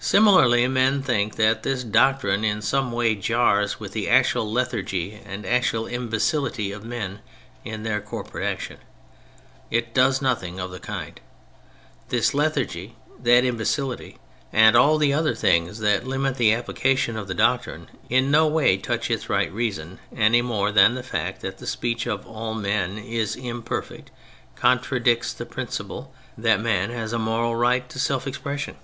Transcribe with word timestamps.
Similarly, 0.00 0.68
men 0.68 1.00
think 1.02 1.36
that 1.36 1.62
this 1.62 1.82
doctrine 1.82 2.44
in 2.44 2.60
some 2.60 2.92
way 2.92 3.14
jars 3.14 3.80
with 3.80 3.92
the 3.92 4.06
actual 4.10 4.52
lethargy 4.52 5.18
and 5.24 5.46
actual 5.46 5.86
imbecility 5.86 6.72
of 6.72 6.84
men 6.84 7.20
in 7.64 7.84
their 7.84 8.02
corporate 8.02 8.44
action. 8.46 8.76
It 9.70 9.94
does 9.94 10.20
nothing 10.20 10.60
of 10.60 10.70
the 10.70 10.78
kind. 10.78 11.18
This 12.10 12.34
lethargy, 12.34 12.96
that 13.18 13.46
imbecility, 13.46 14.18
and 14.52 14.76
all 14.76 14.98
the 14.98 15.14
other 15.14 15.34
things 15.34 15.78
that 15.78 16.06
limit 16.06 16.36
the 16.36 16.52
application 16.52 17.16
of 17.16 17.26
the 17.26 17.32
doctrine, 17.32 17.88
in 18.10 18.30
no 18.30 18.46
way 18.46 18.76
touch 18.76 19.10
its 19.10 19.30
right 19.30 19.50
reason, 19.50 20.00
any 20.14 20.42
more 20.42 20.70
than 20.70 20.96
the 20.96 21.02
fact 21.02 21.40
that 21.40 21.56
the 21.56 21.66
speech 21.66 22.06
of 22.06 22.26
all 22.26 22.52
men 22.52 22.98
is 22.98 23.36
imperfect 23.36 24.10
contradicts 24.54 25.32
the 25.32 25.46
principle 25.46 26.14
that 26.36 26.60
man 26.60 26.90
has 26.90 27.14
a 27.14 27.18
moral 27.18 27.56
right 27.56 27.88
to 27.88 27.98
self 27.98 28.26
expression. 28.26 28.76